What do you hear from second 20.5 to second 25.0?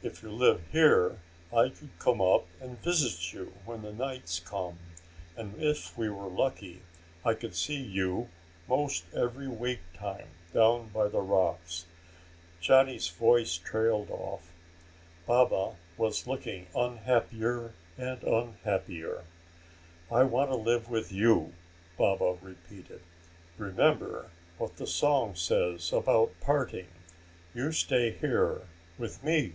to live with you," Baba repeated. "Remember what the